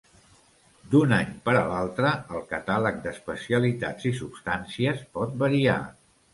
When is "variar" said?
5.47-5.81